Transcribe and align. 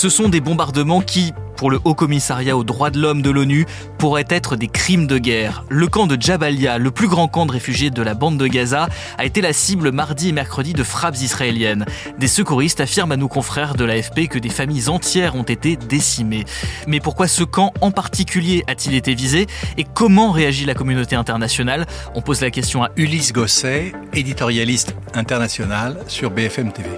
Ce 0.00 0.08
sont 0.08 0.30
des 0.30 0.40
bombardements 0.40 1.02
qui, 1.02 1.34
pour 1.58 1.70
le 1.70 1.78
Haut 1.84 1.94
Commissariat 1.94 2.56
aux 2.56 2.64
droits 2.64 2.88
de 2.88 2.98
l'homme 2.98 3.20
de 3.20 3.28
l'ONU 3.28 3.66
pourrait 3.98 4.24
être 4.30 4.56
des 4.56 4.66
crimes 4.66 5.06
de 5.06 5.18
guerre. 5.18 5.62
Le 5.68 5.88
camp 5.88 6.06
de 6.06 6.16
Jabalia, 6.18 6.78
le 6.78 6.90
plus 6.90 7.06
grand 7.06 7.28
camp 7.28 7.44
de 7.44 7.52
réfugiés 7.52 7.90
de 7.90 8.00
la 8.00 8.14
bande 8.14 8.38
de 8.38 8.46
Gaza, 8.46 8.88
a 9.18 9.26
été 9.26 9.42
la 9.42 9.52
cible 9.52 9.92
mardi 9.92 10.30
et 10.30 10.32
mercredi 10.32 10.72
de 10.72 10.82
frappes 10.82 11.16
israéliennes. 11.16 11.84
Des 12.18 12.28
secouristes 12.28 12.80
affirment 12.80 13.12
à 13.12 13.18
nos 13.18 13.28
confrères 13.28 13.74
de 13.74 13.84
l'AFP 13.84 14.26
que 14.26 14.38
des 14.38 14.48
familles 14.48 14.88
entières 14.88 15.34
ont 15.34 15.42
été 15.42 15.76
décimées. 15.76 16.46
Mais 16.86 17.00
pourquoi 17.00 17.28
ce 17.28 17.44
camp 17.44 17.74
en 17.82 17.90
particulier 17.90 18.64
a-t-il 18.68 18.96
été 18.96 19.14
visé 19.14 19.48
et 19.76 19.84
comment 19.84 20.30
réagit 20.30 20.64
la 20.64 20.72
communauté 20.72 21.14
internationale? 21.14 21.84
On 22.14 22.22
pose 22.22 22.40
la 22.40 22.50
question 22.50 22.82
à 22.82 22.88
Ulysse 22.96 23.34
Gosset, 23.34 23.92
éditorialiste 24.14 24.96
international 25.12 25.98
sur 26.08 26.30
BFM 26.30 26.72
TV. 26.72 26.88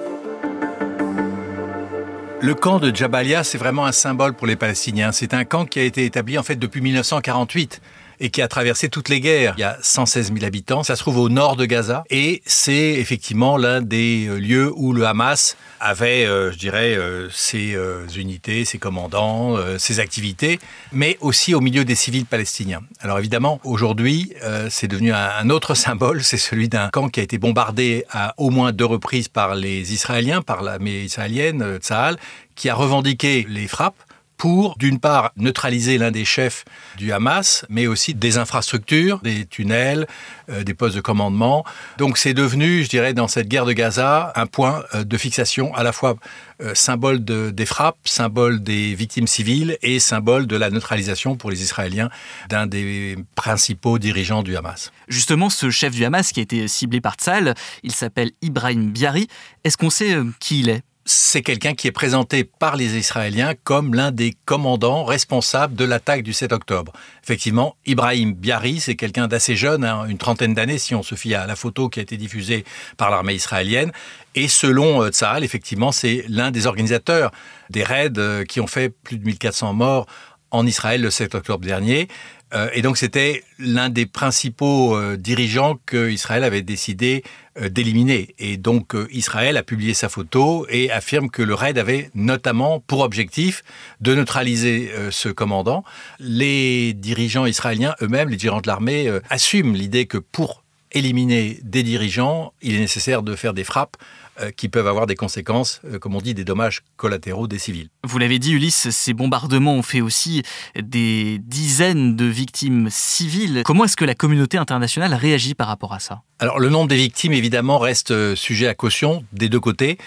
Le 2.45 2.57
camp 2.57 2.81
de 2.81 2.93
Jabalia, 2.93 3.45
c'est 3.45 3.57
vraiment 3.57 3.87
un 3.87 3.93
symbole 3.93 4.35
pour 4.35 4.49
les 4.49 4.57
Palestiniens. 4.57 5.13
C'est 5.13 5.33
un 5.33 5.45
camp 5.45 5.65
qui 5.65 5.79
a 5.79 5.85
été 5.85 6.05
établi 6.05 6.37
en 6.39 6.43
fait 6.43 6.57
depuis 6.57 6.81
1948 6.81 7.81
et 8.23 8.31
qui 8.31 8.41
a 8.41 8.49
traversé 8.49 8.89
toutes 8.89 9.09
les 9.09 9.21
guerres. 9.21 9.55
Il 9.59 9.61
y 9.61 9.65
a 9.65 9.77
116 9.83 10.33
000 10.33 10.47
habitants. 10.47 10.85
Ça 10.85 10.95
se 10.95 11.03
trouve 11.03 11.19
au 11.19 11.29
nord 11.29 11.57
de 11.57 11.67
Gaza 11.67 12.05
et 12.09 12.41
c'est 12.47 12.93
effectivement 12.93 13.57
l'un 13.57 13.83
des 13.83 14.29
euh, 14.29 14.39
lieux 14.39 14.73
où 14.77 14.93
le 14.93 15.05
Hamas 15.05 15.57
avait, 15.81 16.25
euh, 16.25 16.53
je 16.53 16.59
dirais, 16.59 16.95
euh, 16.95 17.29
ses 17.31 17.77
unités, 18.17 18.65
ses 18.65 18.79
commandants, 18.79 19.57
ses 19.79 19.99
activités, 19.99 20.61
mais 20.93 21.19
aussi 21.21 21.55
au 21.55 21.61
milieu 21.61 21.85
des 21.85 21.97
civils 21.97 22.25
palestiniens. 22.25 22.83
Alors 23.01 23.19
évidemment, 23.19 23.61
aujourd'hui, 23.65 24.33
c'est 24.71 24.87
devenu 24.87 25.13
un, 25.13 25.51
autre 25.51 25.75
symbole, 25.87 26.23
c'est 26.23 26.37
celui 26.37 26.69
d'un 26.69 26.89
camp 26.89 27.09
qui 27.09 27.19
a 27.19 27.23
été 27.25 27.39
bombardé 27.39 28.05
à 28.11 28.35
au 28.37 28.51
moins 28.51 28.71
deux 28.71 28.85
reprises 28.85 29.27
par 29.27 29.57
les 29.57 29.93
Israéliens, 29.93 30.43
par 30.43 30.63
l'armée 30.63 31.01
israélienne, 31.01 31.79
Tsahal, 31.79 32.17
qui 32.55 32.69
a 32.69 32.75
revendiqué 32.75 33.45
les 33.49 33.67
frappes 33.67 33.97
pour, 34.43 34.77
d'une 34.77 34.99
part, 34.99 35.31
neutraliser 35.37 35.99
l'un 35.99 36.11
des 36.11 36.25
chefs 36.25 36.65
du 36.97 37.13
Hamas, 37.13 37.65
mais 37.69 37.87
aussi 37.87 38.13
des 38.13 38.39
infrastructures, 38.39 39.21
des 39.21 39.47
tunnels, 39.47 40.09
euh, 40.49 40.65
des 40.65 40.75
postes 40.75 40.97
de 40.97 41.01
commandement. 41.01 41.65
Donc 41.97 42.19
c'est 42.19 42.35
devenu, 42.35 42.83
je 42.83 42.89
dirais, 42.89 43.15
dans 43.15 43.29
cette 43.29 43.47
guerre 43.47 43.67
de 43.67 43.73
Gaza, 43.73 44.33
un 44.35 44.47
point 44.47 44.83
euh, 44.97 45.05
de 45.05 45.17
fixation 45.17 45.73
à 45.77 45.85
la 45.85 45.93
fois 45.93 46.17
euh, 46.61 46.75
symbole 46.75 47.25
des 47.25 47.67
frappes, 47.67 47.99
symbole 48.05 48.65
des 48.65 48.97
victimes 48.97 49.29
civiles 49.29 49.79
et 49.81 50.01
symbole 50.01 50.49
de 50.49 50.57
la 50.57 50.71
neutralisation 50.71 51.37
pour 51.37 51.49
les 51.49 51.63
Israéliens 51.63 52.11
d'un 52.49 52.67
des 52.67 53.17
principaux 53.37 54.01
dirigeants 54.01 54.43
du 54.43 54.57
Hamas. 54.57 54.91
Justement, 55.07 55.51
ce 55.51 55.71
chef 55.71 55.95
du 55.95 56.05
Hamas 56.05 56.33
qui 56.33 56.41
a 56.41 56.43
été 56.43 56.67
ciblé 56.67 57.01
par 57.01 57.15
Tzal, 57.15 57.55
il 57.85 57.93
s'appelle 57.93 58.33
Ibrahim 58.43 58.91
Biari. 58.91 59.29
Est-ce 59.63 59.77
qu'on 59.77 59.91
sait 59.91 60.19
qui 60.41 60.63
il 60.63 60.69
est? 60.69 60.83
C'est 61.05 61.43
quelqu'un 61.43 61.75
qui 61.75 61.89
est 61.89 61.93
présenté 61.93 62.45
par 62.45 62.77
les 62.77 62.97
Israéliens 62.97 63.55
comme 63.65 63.95
l'un 63.95 64.13
des 64.13 64.35
commandants 64.45 65.05
responsables 65.05 65.75
de 65.75 65.85
l'attaque 65.85 66.23
du 66.23 66.33
7 66.33 66.53
octobre. 66.53 66.93
Effectivement, 67.25 67.77
Ibrahim 67.87 68.35
Biari, 68.35 68.81
c'est 68.81 68.95
quelqu'un 68.95 69.27
d'assez 69.27 69.57
jeune, 69.57 69.85
hein, 69.85 70.07
une 70.09 70.19
trentaine 70.19 70.55
d'années 70.55 70.79
si 70.79 70.95
on 70.95 71.03
se 71.03 71.15
fie 71.15 71.35
à 71.35 71.47
la 71.47 71.57
photo 71.57 71.89
qui 71.89 71.99
a 71.99 72.03
été 72.03 72.17
diffusée 72.17 72.65
par 72.97 73.11
l'armée 73.11 73.35
israélienne. 73.35 73.93
Et 74.35 74.49
selon 74.49 75.03
euh, 75.03 75.11
Tzahal, 75.11 75.45
effectivement, 75.45 75.93
c'est 75.93 76.25
l'un 76.29 76.51
des 76.51 76.67
organisateurs 76.67 77.33
des 77.71 77.83
raids 77.83 78.13
euh, 78.19 78.45
qui 78.45 78.61
ont 78.61 78.67
fait 78.67 78.89
plus 78.89 79.19
de 79.19 79.25
1400 79.25 79.75
morts 79.75 80.07
en 80.53 80.67
Israël 80.67 81.03
le 81.03 81.11
7 81.11 81.35
octobre 81.35 81.65
dernier. 81.65 82.09
Euh, 82.55 82.69
et 82.75 82.83
donc 82.83 82.99
c'était 82.99 83.43
l'un 83.59 83.89
des 83.89 84.07
principaux 84.07 84.95
euh, 84.95 85.17
dirigeants 85.17 85.79
que 85.87 86.11
Israël 86.11 86.45
avait 86.45 86.63
décidé 86.63 87.25
euh, 87.61 87.69
d'éliminer. 87.69 88.35
Et 88.39 88.59
donc 88.59 88.95
Israël 89.11 89.57
a 89.57 89.63
publié 89.63 89.95
sa 89.95 90.09
photo 90.09 90.67
et 90.69 90.91
affirme 90.91 91.31
que 91.31 91.43
le 91.43 91.55
raid 91.55 91.79
avait 91.79 92.11
notamment 92.15 92.81
pour 92.81 93.01
objectif 93.01 93.65
de 94.01 94.15
neutraliser 94.15 94.91
ce 95.11 95.29
commandant. 95.29 95.85
Les 96.19 96.93
dirigeants 96.93 97.47
israéliens 97.47 97.95
eux-mêmes, 98.03 98.29
les 98.29 98.37
dirigeants 98.37 98.61
de 98.61 98.69
l'armée, 98.69 99.11
assument 99.31 99.75
l'idée 99.75 100.07
que 100.07 100.19
pour 100.19 100.62
éliminer 100.93 101.59
des 101.63 101.83
dirigeants, 101.83 102.53
il 102.63 102.75
est 102.75 102.81
nécessaire 102.81 103.23
de 103.23 103.35
faire 103.35 103.55
des 103.55 103.65
frappes 103.65 103.97
euh, 104.41 104.51
qui 104.51 104.69
peuvent 104.69 104.87
avoir 104.87 105.07
des 105.07 105.15
conséquences, 105.15 105.83
euh, 105.85 105.99
comme 105.99 106.15
on 106.15 106.21
dit, 106.21 106.33
des 106.33 106.45
dommages 106.45 106.83
collatéraux 106.97 107.47
des 107.47 107.59
civils. 107.59 107.91
Vous 108.03 108.17
l'avez 108.19 108.39
dit, 108.39 108.53
Ulysse, 108.53 108.89
ces 108.89 109.13
bombardements 109.13 109.75
ont 109.75 109.83
fait 109.83 110.01
aussi 110.01 110.43
des 110.75 111.39
dizaines 111.39 112.17
de 112.17 112.25
victimes 112.25 112.89
civiles. 112.91 113.63
Comment 113.65 113.85
est-ce 113.85 113.97
que 113.97 114.07
la 114.07 114.15
communauté 114.15 114.57
internationale 114.57 115.13
réagit 115.13 115.55
par 115.55 115.67
rapport 115.67 115.93
à 115.93 115.99
ça? 115.99 116.23
Alors, 116.39 116.59
le 116.61 116.71
nombre 116.71 116.89
des 116.89 116.97
victimes, 116.97 117.35
évidemment, 117.35 117.79
reste 117.79 118.11
euh, 118.11 118.35
sujet 118.35 118.69
à 118.69 118.75
caution 118.75 119.23
des 119.33 119.51
deux 119.51 119.61
côtés. 119.61 119.99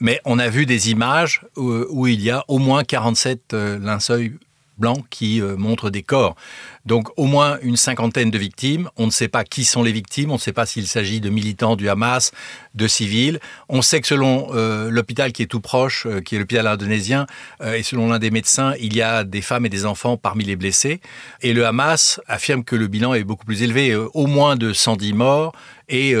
Mais 0.00 0.20
on 0.24 0.38
a 0.38 0.48
vu 0.48 0.64
des 0.64 0.90
images 0.90 1.42
où, 1.56 2.06
il 2.06 2.22
y 2.22 2.30
a 2.30 2.44
au 2.48 2.58
moins 2.58 2.82
47 2.82 3.52
linceuls 3.52 4.38
qui 5.10 5.40
euh, 5.40 5.56
montrent 5.56 5.90
des 5.90 6.02
corps. 6.02 6.36
Donc 6.84 7.08
au 7.16 7.24
moins 7.24 7.58
une 7.62 7.76
cinquantaine 7.76 8.30
de 8.30 8.38
victimes. 8.38 8.88
On 8.96 9.06
ne 9.06 9.10
sait 9.10 9.28
pas 9.28 9.44
qui 9.44 9.64
sont 9.64 9.82
les 9.82 9.92
victimes. 9.92 10.30
On 10.30 10.34
ne 10.34 10.40
sait 10.40 10.52
pas 10.52 10.66
s'il 10.66 10.86
s'agit 10.86 11.20
de 11.20 11.30
militants 11.30 11.76
du 11.76 11.88
Hamas, 11.88 12.32
de 12.74 12.86
civils. 12.86 13.38
On 13.68 13.82
sait 13.82 14.00
que 14.00 14.06
selon 14.06 14.48
euh, 14.54 14.90
l'hôpital 14.90 15.32
qui 15.32 15.42
est 15.42 15.46
tout 15.46 15.60
proche, 15.60 16.06
euh, 16.06 16.20
qui 16.20 16.36
est 16.36 16.38
l'hôpital 16.38 16.66
indonésien, 16.66 17.26
et 17.64 17.82
selon 17.82 18.08
l'un 18.08 18.18
des 18.18 18.30
médecins, 18.30 18.74
il 18.80 18.94
y 18.96 19.02
a 19.02 19.24
des 19.24 19.40
femmes 19.40 19.66
et 19.66 19.68
des 19.68 19.86
enfants 19.86 20.16
parmi 20.16 20.44
les 20.44 20.56
blessés. 20.56 21.00
Et 21.40 21.52
le 21.52 21.66
Hamas 21.66 22.20
affirme 22.26 22.64
que 22.64 22.76
le 22.76 22.88
bilan 22.88 23.14
est 23.14 23.24
beaucoup 23.24 23.44
plus 23.44 23.62
élevé, 23.62 23.94
au 23.94 24.26
moins 24.26 24.56
de 24.56 24.72
110 24.72 25.12
morts 25.12 25.52
et 25.88 26.14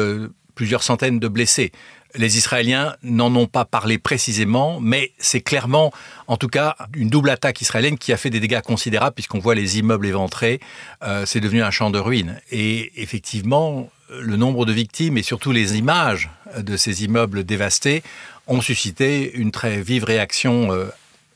plusieurs 0.54 0.82
centaines 0.82 1.18
de 1.18 1.28
blessés. 1.28 1.72
Les 2.14 2.36
Israéliens 2.36 2.94
n'en 3.02 3.34
ont 3.34 3.46
pas 3.46 3.64
parlé 3.64 3.98
précisément, 3.98 4.80
mais 4.80 5.12
c'est 5.18 5.40
clairement, 5.40 5.92
en 6.26 6.36
tout 6.36 6.48
cas, 6.48 6.76
une 6.94 7.08
double 7.08 7.30
attaque 7.30 7.60
israélienne 7.60 7.98
qui 7.98 8.12
a 8.12 8.16
fait 8.16 8.30
des 8.30 8.40
dégâts 8.40 8.60
considérables 8.60 9.14
puisqu'on 9.14 9.38
voit 9.38 9.54
les 9.54 9.78
immeubles 9.78 10.06
éventrés. 10.06 10.60
Euh, 11.02 11.24
c'est 11.26 11.40
devenu 11.40 11.62
un 11.62 11.70
champ 11.70 11.90
de 11.90 11.98
ruines. 11.98 12.40
Et 12.50 12.92
effectivement, 13.00 13.88
le 14.10 14.36
nombre 14.36 14.66
de 14.66 14.72
victimes 14.72 15.16
et 15.16 15.22
surtout 15.22 15.52
les 15.52 15.78
images 15.78 16.30
de 16.58 16.76
ces 16.76 17.04
immeubles 17.04 17.44
dévastés 17.44 18.02
ont 18.46 18.60
suscité 18.60 19.32
une 19.34 19.50
très 19.50 19.80
vive 19.80 20.04
réaction 20.04 20.72
euh, 20.72 20.86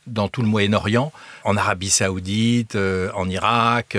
dans 0.06 0.28
tout 0.28 0.43
le 0.43 0.48
Moyen-Orient, 0.48 1.12
en 1.44 1.56
Arabie 1.56 1.91
saoudite, 1.91 2.76
euh, 2.76 3.10
en 3.14 3.28
Irak, 3.28 3.97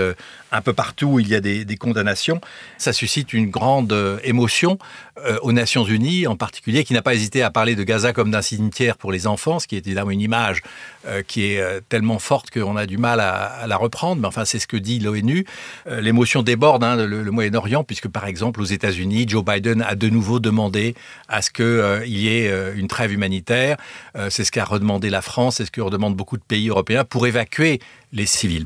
un 0.52 0.62
peu 0.62 0.74
partout 0.74 1.08
où 1.08 1.20
il 1.20 1.28
y 1.28 1.36
a 1.36 1.42
des, 1.42 1.66
condamnations. 1.78 2.42
Ça 2.78 2.94
suscite 2.94 3.34
une 3.34 3.50
grande 3.50 3.94
euh, 3.94 4.18
émotion 4.24 4.80
euh, 5.24 5.38
aux 5.42 5.52
Nations 5.52 5.84
Unies, 5.84 6.26
en 6.26 6.36
particulier, 6.36 6.84
qui 6.84 6.94
n'a 6.94 7.02
pas 7.02 7.14
hésité 7.14 7.44
à 7.44 7.52
parler 7.52 7.76
de 7.76 7.84
Gaza 7.84 8.14
comme 8.14 8.32
d'un 8.32 8.42
cimetière 8.42 8.98
pour 8.98 9.12
les 9.12 9.28
enfants, 9.28 9.60
ce 9.60 9.68
qui 9.68 9.76
est 9.76 9.86
évidemment 9.86 10.12
une 10.12 10.22
image 10.22 10.64
euh, 11.06 11.22
qui 11.22 11.44
est 11.44 11.64
tellement 11.90 12.20
forte 12.20 12.50
qu'on 12.50 12.76
a 12.76 12.86
du 12.86 12.98
mal 12.98 13.20
à, 13.20 13.66
la 13.68 13.78
reprendre. 13.78 14.22
Mais 14.22 14.28
enfin, 14.28 14.46
c'est 14.46 14.60
ce 14.60 14.68
que 14.68 14.78
dit 14.78 15.00
l'ONU. 15.00 15.46
L'émotion 15.86 16.42
déborde 16.42 16.84
hein, 16.84 16.96
le, 16.96 17.32
Moyen-Orient, 17.32 17.84
puisque 17.84 18.08
par 18.08 18.26
exemple 18.26 18.62
aux 18.62 18.66
États-Unis, 18.66 19.26
Joe 19.28 19.44
Biden 19.44 19.82
a 19.82 19.96
de 19.96 20.10
nouveau 20.10 20.40
demandé 20.40 20.96
à 21.28 21.42
ce 21.42 21.52
qu'il 21.52 22.18
y 22.18 22.30
ait 22.30 22.52
une 22.76 22.88
trêve 22.88 23.12
humanitaire. 23.12 23.78
c'est 24.30 24.44
ce 24.44 24.52
qu'a 24.52 24.66
redemandé 24.66 25.10
la 25.10 25.22
France, 25.22 25.58
c'est 25.58 25.66
ce 25.66 25.72
que 25.72 25.82
redemandent 25.82 26.16
beaucoup 26.16 26.38
de 26.38 26.44
pays 26.44 26.70
européens 26.70 27.04
pour 27.04 27.28
évacuer 27.28 27.80
les 28.14 28.26
civils. 28.26 28.66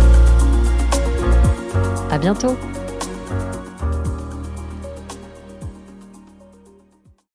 À 2.11 2.17
bientôt 2.17 2.57